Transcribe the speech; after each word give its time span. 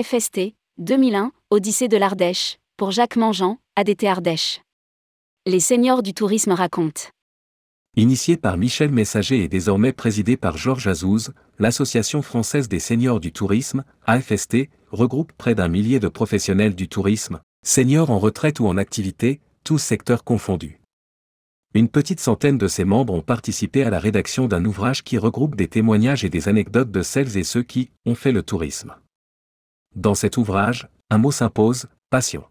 AFST, 0.00 0.54
2001, 0.78 1.30
Odyssée 1.50 1.88
de 1.88 1.98
l'Ardèche, 1.98 2.56
pour 2.78 2.90
Jacques 2.90 3.16
Mangeant, 3.16 3.58
ADT 3.76 4.04
Ardèche. 4.04 4.62
Les 5.44 5.60
seniors 5.60 6.02
du 6.02 6.14
tourisme 6.14 6.52
racontent. 6.52 7.10
Initié 7.98 8.38
par 8.38 8.56
Michel 8.56 8.90
Messager 8.92 9.44
et 9.44 9.48
désormais 9.48 9.92
présidé 9.92 10.38
par 10.38 10.56
Georges 10.56 10.86
Azouz, 10.86 11.34
l'Association 11.58 12.22
française 12.22 12.66
des 12.66 12.78
seniors 12.78 13.20
du 13.20 13.30
tourisme, 13.30 13.84
AFST, 14.06 14.70
regroupe 14.90 15.32
près 15.34 15.54
d'un 15.54 15.68
millier 15.68 16.00
de 16.00 16.08
professionnels 16.08 16.74
du 16.74 16.88
tourisme, 16.88 17.40
seniors 17.62 18.10
en 18.10 18.18
retraite 18.18 18.58
ou 18.58 18.68
en 18.68 18.78
activité, 18.78 19.40
tous 19.64 19.78
secteurs 19.78 20.24
confondus. 20.24 20.80
Une 21.74 21.90
petite 21.90 22.20
centaine 22.20 22.56
de 22.56 22.68
ses 22.68 22.86
membres 22.86 23.12
ont 23.12 23.20
participé 23.20 23.82
à 23.82 23.90
la 23.90 23.98
rédaction 23.98 24.48
d'un 24.48 24.64
ouvrage 24.64 25.04
qui 25.04 25.18
regroupe 25.18 25.56
des 25.56 25.68
témoignages 25.68 26.24
et 26.24 26.30
des 26.30 26.48
anecdotes 26.48 26.90
de 26.90 27.02
celles 27.02 27.36
et 27.36 27.44
ceux 27.44 27.62
qui 27.62 27.90
ont 28.06 28.14
fait 28.14 28.32
le 28.32 28.42
tourisme. 28.42 28.94
Dans 29.96 30.14
cet 30.14 30.36
ouvrage, 30.36 30.88
un 31.10 31.18
mot 31.18 31.32
s'impose, 31.32 31.88
passion. 32.10 32.44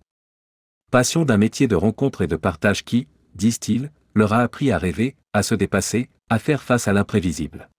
Passion 0.92 1.24
d'un 1.24 1.38
métier 1.38 1.68
de 1.68 1.76
rencontre 1.76 2.22
et 2.22 2.28
de 2.28 2.36
partage 2.36 2.84
qui, 2.84 3.08
disent-ils, 3.36 3.92
leur 4.14 4.34
a 4.34 4.40
appris 4.40 4.72
à 4.72 4.78
rêver, 4.78 5.16
à 5.32 5.42
se 5.42 5.56
dépasser, 5.56 6.10
à 6.30 6.38
faire 6.38 6.62
face 6.62 6.90
à 6.90 6.94
l'imprévisible. 6.94 7.70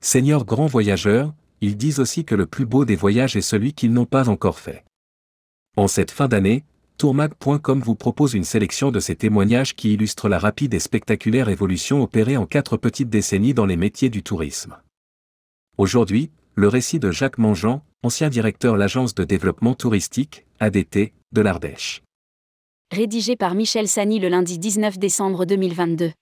Seigneurs 0.00 0.44
grands 0.44 0.66
voyageurs, 0.66 1.34
ils 1.60 1.76
disent 1.76 1.98
aussi 1.98 2.24
que 2.24 2.36
le 2.36 2.46
plus 2.46 2.66
beau 2.66 2.84
des 2.84 2.94
voyages 2.94 3.34
est 3.34 3.40
celui 3.40 3.72
qu'ils 3.72 3.92
n'ont 3.92 4.06
pas 4.06 4.28
encore 4.28 4.60
fait. 4.60 4.84
En 5.76 5.88
cette 5.88 6.12
fin 6.12 6.28
d'année, 6.28 6.64
tourmag.com 6.98 7.80
vous 7.80 7.96
propose 7.96 8.34
une 8.34 8.44
sélection 8.44 8.92
de 8.92 9.00
ces 9.00 9.16
témoignages 9.16 9.74
qui 9.74 9.92
illustrent 9.92 10.28
la 10.28 10.38
rapide 10.38 10.74
et 10.74 10.78
spectaculaire 10.78 11.48
évolution 11.48 12.00
opérée 12.00 12.36
en 12.36 12.46
quatre 12.46 12.76
petites 12.76 13.10
décennies 13.10 13.54
dans 13.54 13.66
les 13.66 13.76
métiers 13.76 14.10
du 14.10 14.22
tourisme. 14.22 14.76
Aujourd'hui, 15.78 16.30
le 16.54 16.68
récit 16.68 17.00
de 17.00 17.10
Jacques 17.10 17.38
Mangeant, 17.38 17.84
ancien 18.02 18.28
directeur 18.28 18.76
l'agence 18.76 19.14
de 19.14 19.24
développement 19.24 19.74
touristique, 19.74 20.46
ADT, 20.60 21.12
de 21.32 21.40
l'Ardèche. 21.40 22.02
Rédigé 22.92 23.36
par 23.36 23.54
Michel 23.54 23.88
Sani 23.88 24.18
le 24.18 24.28
lundi 24.28 24.58
19 24.58 24.98
décembre 24.98 25.44
2022. 25.44 26.12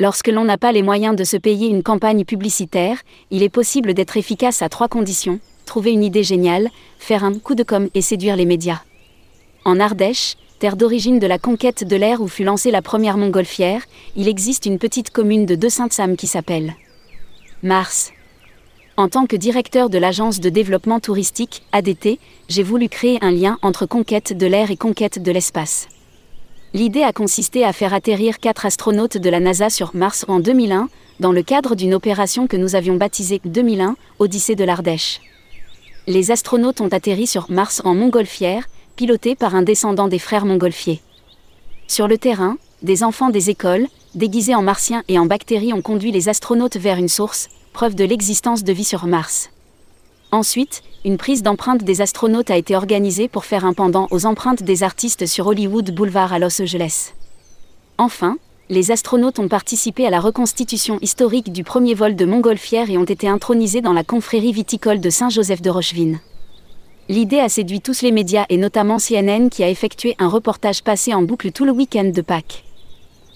Lorsque 0.00 0.28
l'on 0.28 0.44
n'a 0.44 0.58
pas 0.58 0.72
les 0.72 0.82
moyens 0.82 1.14
de 1.14 1.22
se 1.22 1.36
payer 1.36 1.68
une 1.68 1.82
campagne 1.82 2.24
publicitaire, 2.24 3.00
il 3.30 3.42
est 3.42 3.48
possible 3.48 3.94
d'être 3.94 4.16
efficace 4.16 4.60
à 4.60 4.68
trois 4.68 4.88
conditions 4.88 5.38
trouver 5.64 5.92
une 5.92 6.04
idée 6.04 6.22
géniale, 6.22 6.68
faire 6.98 7.24
un 7.24 7.38
coup 7.38 7.54
de 7.54 7.62
com 7.62 7.88
et 7.94 8.02
séduire 8.02 8.36
les 8.36 8.44
médias. 8.44 8.82
En 9.64 9.80
Ardèche, 9.80 10.36
terre 10.62 10.76
d'origine 10.76 11.18
de 11.18 11.26
la 11.26 11.40
conquête 11.40 11.82
de 11.82 11.96
l'air 11.96 12.20
où 12.20 12.28
fut 12.28 12.44
lancée 12.44 12.70
la 12.70 12.82
première 12.82 13.16
montgolfière, 13.16 13.82
il 14.14 14.28
existe 14.28 14.64
une 14.64 14.78
petite 14.78 15.10
commune 15.10 15.44
de 15.44 15.56
deux 15.56 15.68
Sainte-Sam 15.68 16.14
qui 16.14 16.28
s'appelle 16.28 16.74
Mars. 17.64 18.12
En 18.96 19.08
tant 19.08 19.26
que 19.26 19.34
directeur 19.34 19.90
de 19.90 19.98
l'agence 19.98 20.38
de 20.38 20.50
développement 20.50 21.00
touristique, 21.00 21.64
ADT, 21.72 22.20
j'ai 22.48 22.62
voulu 22.62 22.88
créer 22.88 23.18
un 23.22 23.32
lien 23.32 23.58
entre 23.62 23.86
conquête 23.86 24.38
de 24.38 24.46
l'air 24.46 24.70
et 24.70 24.76
conquête 24.76 25.20
de 25.20 25.32
l'espace. 25.32 25.88
L'idée 26.74 27.02
a 27.02 27.12
consisté 27.12 27.64
à 27.64 27.72
faire 27.72 27.92
atterrir 27.92 28.38
quatre 28.38 28.64
astronautes 28.64 29.18
de 29.18 29.30
la 29.30 29.40
NASA 29.40 29.68
sur 29.68 29.96
Mars 29.96 30.24
en 30.28 30.38
2001, 30.38 30.88
dans 31.18 31.32
le 31.32 31.42
cadre 31.42 31.74
d'une 31.74 31.92
opération 31.92 32.46
que 32.46 32.56
nous 32.56 32.76
avions 32.76 32.94
baptisée 32.94 33.40
2001, 33.44 33.96
Odyssée 34.20 34.54
de 34.54 34.62
l'Ardèche. 34.62 35.20
Les 36.06 36.30
astronautes 36.30 36.80
ont 36.80 36.88
atterri 36.88 37.26
sur 37.26 37.50
Mars 37.50 37.82
en 37.84 37.96
montgolfière, 37.96 38.68
pilotés 38.96 39.34
par 39.34 39.54
un 39.54 39.62
descendant 39.62 40.08
des 40.08 40.18
frères 40.18 40.44
montgolfiers. 40.44 41.00
Sur 41.88 42.08
le 42.08 42.18
terrain, 42.18 42.56
des 42.82 43.04
enfants 43.04 43.30
des 43.30 43.50
écoles, 43.50 43.86
déguisés 44.14 44.54
en 44.54 44.62
martiens 44.62 45.02
et 45.08 45.18
en 45.18 45.26
bactéries, 45.26 45.72
ont 45.72 45.82
conduit 45.82 46.12
les 46.12 46.28
astronautes 46.28 46.76
vers 46.76 46.98
une 46.98 47.08
source, 47.08 47.48
preuve 47.72 47.94
de 47.94 48.04
l'existence 48.04 48.64
de 48.64 48.72
vie 48.72 48.84
sur 48.84 49.06
Mars. 49.06 49.50
Ensuite, 50.30 50.82
une 51.04 51.18
prise 51.18 51.42
d'empreinte 51.42 51.84
des 51.84 52.00
astronautes 52.00 52.50
a 52.50 52.56
été 52.56 52.74
organisée 52.74 53.28
pour 53.28 53.44
faire 53.44 53.64
un 53.64 53.74
pendant 53.74 54.08
aux 54.10 54.24
empreintes 54.24 54.62
des 54.62 54.82
artistes 54.82 55.26
sur 55.26 55.46
Hollywood 55.46 55.94
Boulevard 55.94 56.32
à 56.32 56.38
Los 56.38 56.62
Angeles. 56.62 57.12
Enfin, 57.98 58.38
les 58.70 58.90
astronautes 58.90 59.38
ont 59.38 59.48
participé 59.48 60.06
à 60.06 60.10
la 60.10 60.20
reconstitution 60.20 60.98
historique 61.02 61.52
du 61.52 61.64
premier 61.64 61.92
vol 61.94 62.16
de 62.16 62.24
Montgolfière 62.24 62.88
et 62.88 62.96
ont 62.96 63.04
été 63.04 63.28
intronisés 63.28 63.82
dans 63.82 63.92
la 63.92 64.04
confrérie 64.04 64.52
viticole 64.52 65.00
de 65.00 65.10
Saint-Joseph 65.10 65.60
de 65.60 65.68
Rochevine. 65.68 66.20
L'idée 67.12 67.40
a 67.40 67.50
séduit 67.50 67.82
tous 67.82 68.00
les 68.00 68.10
médias 68.10 68.46
et 68.48 68.56
notamment 68.56 68.96
CNN 68.96 69.50
qui 69.50 69.62
a 69.62 69.68
effectué 69.68 70.16
un 70.18 70.28
reportage 70.28 70.82
passé 70.82 71.12
en 71.12 71.20
boucle 71.20 71.52
tout 71.52 71.66
le 71.66 71.70
week-end 71.70 72.04
de 72.04 72.22
Pâques. 72.22 72.64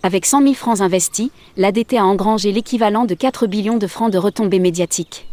Avec 0.03 0.25
100 0.25 0.41
000 0.45 0.55
francs 0.55 0.81
investis, 0.81 1.29
l'ADT 1.59 1.99
a 1.99 2.07
engrangé 2.07 2.53
l'équivalent 2.53 3.05
de 3.05 3.13
4 3.13 3.47
billions 3.47 3.77
de 3.77 3.87
francs 3.87 4.11
de 4.11 4.17
retombées 4.17 4.61
médiatiques. 4.61 5.29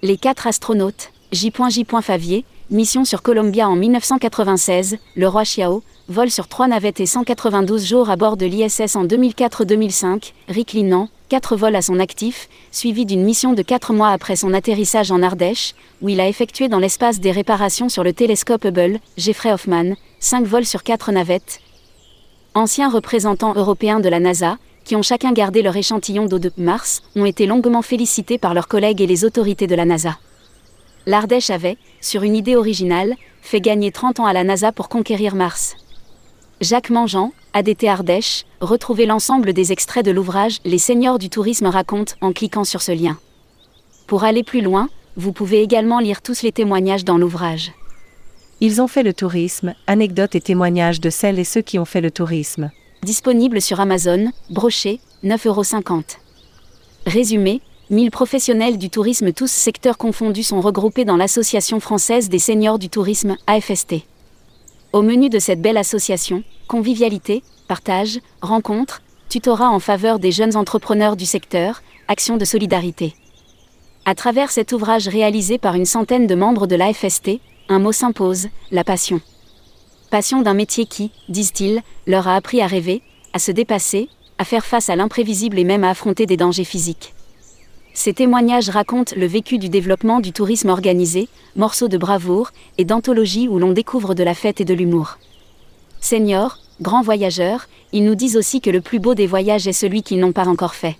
Les 0.00 0.16
quatre 0.16 0.46
astronautes, 0.46 1.10
J.J. 1.36 1.84
Favier, 2.00 2.46
mission 2.70 3.04
sur 3.04 3.20
Columbia 3.20 3.68
en 3.68 3.76
1996, 3.76 4.96
le 5.16 5.28
roi 5.28 5.42
Xiao, 5.42 5.82
vol 6.08 6.30
sur 6.30 6.48
trois 6.48 6.66
navettes 6.66 7.00
et 7.00 7.04
192 7.04 7.84
jours 7.84 8.08
à 8.08 8.16
bord 8.16 8.38
de 8.38 8.46
l'ISS 8.46 8.96
en 8.96 9.04
2004-2005, 9.04 10.32
Rick 10.48 10.72
Linan, 10.72 11.10
quatre 11.28 11.54
vols 11.54 11.76
à 11.76 11.82
son 11.82 12.00
actif, 12.00 12.48
suivi 12.72 13.04
d'une 13.04 13.22
mission 13.22 13.52
de 13.52 13.60
quatre 13.60 13.92
mois 13.92 14.12
après 14.12 14.34
son 14.34 14.54
atterrissage 14.54 15.10
en 15.10 15.22
Ardèche, 15.22 15.74
où 16.00 16.08
il 16.08 16.20
a 16.20 16.26
effectué 16.28 16.68
dans 16.68 16.78
l'espace 16.78 17.20
des 17.20 17.32
réparations 17.32 17.90
sur 17.90 18.02
le 18.02 18.14
télescope 18.14 18.64
Hubble, 18.64 18.98
Jeffrey 19.18 19.52
Hoffman, 19.52 19.92
cinq 20.18 20.46
vols 20.46 20.64
sur 20.64 20.84
quatre 20.84 21.12
navettes. 21.12 21.60
Anciens 22.54 22.88
représentants 22.88 23.52
européens 23.54 24.00
de 24.00 24.08
la 24.08 24.20
NASA, 24.20 24.56
qui 24.86 24.96
ont 24.96 25.02
chacun 25.02 25.32
gardé 25.32 25.60
leur 25.60 25.76
échantillon 25.76 26.24
d'eau 26.24 26.38
de 26.38 26.50
Mars, 26.56 27.02
ont 27.14 27.26
été 27.26 27.44
longuement 27.44 27.82
félicités 27.82 28.38
par 28.38 28.54
leurs 28.54 28.68
collègues 28.68 29.02
et 29.02 29.06
les 29.06 29.26
autorités 29.26 29.66
de 29.66 29.74
la 29.74 29.84
NASA. 29.84 30.16
L'Ardèche 31.06 31.50
avait, 31.50 31.78
sur 32.00 32.24
une 32.24 32.34
idée 32.34 32.56
originale, 32.56 33.14
fait 33.40 33.60
gagner 33.60 33.92
30 33.92 34.20
ans 34.20 34.26
à 34.26 34.32
la 34.32 34.42
NASA 34.42 34.72
pour 34.72 34.88
conquérir 34.88 35.36
Mars. 35.36 35.76
Jacques 36.60 36.90
Mangeant, 36.90 37.32
ADT 37.52 37.84
Ardèche, 37.86 38.44
retrouvez 38.60 39.06
l'ensemble 39.06 39.52
des 39.52 39.70
extraits 39.70 40.04
de 40.04 40.10
l'ouvrage 40.10 40.58
Les 40.64 40.78
seniors 40.78 41.20
du 41.20 41.30
tourisme 41.30 41.66
racontent 41.66 42.14
en 42.20 42.32
cliquant 42.32 42.64
sur 42.64 42.82
ce 42.82 42.90
lien. 42.90 43.18
Pour 44.08 44.24
aller 44.24 44.42
plus 44.42 44.62
loin, 44.62 44.88
vous 45.16 45.32
pouvez 45.32 45.62
également 45.62 46.00
lire 46.00 46.22
tous 46.22 46.42
les 46.42 46.50
témoignages 46.50 47.04
dans 47.04 47.18
l'ouvrage. 47.18 47.72
Ils 48.60 48.82
ont 48.82 48.88
fait 48.88 49.04
le 49.04 49.14
tourisme, 49.14 49.74
anecdotes 49.86 50.34
et 50.34 50.40
témoignages 50.40 51.00
de 51.00 51.10
celles 51.10 51.38
et 51.38 51.44
ceux 51.44 51.62
qui 51.62 51.78
ont 51.78 51.84
fait 51.84 52.00
le 52.00 52.10
tourisme. 52.10 52.70
Disponible 53.02 53.60
sur 53.60 53.78
Amazon, 53.78 54.32
broché, 54.50 54.98
9,50€. 55.22 56.16
Résumé 57.06 57.60
1000 57.88 58.10
professionnels 58.10 58.78
du 58.78 58.90
tourisme 58.90 59.32
tous 59.32 59.50
secteurs 59.50 59.96
confondus 59.96 60.42
sont 60.42 60.60
regroupés 60.60 61.04
dans 61.04 61.16
l'Association 61.16 61.78
française 61.78 62.28
des 62.28 62.40
seniors 62.40 62.80
du 62.80 62.88
tourisme, 62.88 63.36
AFST. 63.46 63.96
Au 64.92 65.02
menu 65.02 65.28
de 65.28 65.38
cette 65.38 65.62
belle 65.62 65.76
association, 65.76 66.42
convivialité, 66.66 67.44
partage, 67.68 68.18
rencontres, 68.42 69.02
tutorat 69.28 69.70
en 69.70 69.78
faveur 69.78 70.18
des 70.18 70.32
jeunes 70.32 70.56
entrepreneurs 70.56 71.14
du 71.14 71.26
secteur, 71.26 71.80
actions 72.08 72.36
de 72.36 72.44
solidarité. 72.44 73.14
À 74.04 74.16
travers 74.16 74.50
cet 74.50 74.72
ouvrage 74.72 75.06
réalisé 75.06 75.56
par 75.56 75.76
une 75.76 75.84
centaine 75.84 76.26
de 76.26 76.34
membres 76.34 76.66
de 76.66 76.74
l'AFST, 76.74 77.38
un 77.68 77.78
mot 77.78 77.92
s'impose, 77.92 78.48
la 78.72 78.82
passion 78.82 79.20
passion 80.10 80.40
d'un 80.40 80.54
métier 80.54 80.86
qui, 80.86 81.10
disent-ils, 81.28 81.82
leur 82.06 82.26
a 82.26 82.36
appris 82.36 82.60
à 82.60 82.66
rêver, 82.66 83.02
à 83.32 83.38
se 83.38 83.52
dépasser, 83.52 84.08
à 84.38 84.44
faire 84.44 84.64
face 84.64 84.88
à 84.88 84.96
l'imprévisible 84.96 85.58
et 85.58 85.64
même 85.64 85.84
à 85.84 85.90
affronter 85.90 86.26
des 86.26 86.36
dangers 86.36 86.64
physiques. 86.64 87.12
Ces 87.98 88.12
témoignages 88.12 88.68
racontent 88.68 89.14
le 89.16 89.24
vécu 89.26 89.56
du 89.56 89.70
développement 89.70 90.20
du 90.20 90.30
tourisme 90.30 90.68
organisé, 90.68 91.30
morceaux 91.56 91.88
de 91.88 91.96
bravoure 91.96 92.50
et 92.76 92.84
d'anthologie 92.84 93.48
où 93.48 93.58
l'on 93.58 93.72
découvre 93.72 94.14
de 94.14 94.22
la 94.22 94.34
fête 94.34 94.60
et 94.60 94.66
de 94.66 94.74
l'humour. 94.74 95.16
Seniors, 96.02 96.58
grands 96.82 97.00
voyageurs, 97.00 97.68
ils 97.92 98.04
nous 98.04 98.14
disent 98.14 98.36
aussi 98.36 98.60
que 98.60 98.68
le 98.68 98.82
plus 98.82 98.98
beau 98.98 99.14
des 99.14 99.26
voyages 99.26 99.66
est 99.66 99.72
celui 99.72 100.02
qu'ils 100.02 100.20
n'ont 100.20 100.32
pas 100.32 100.46
encore 100.46 100.74
fait. 100.74 100.98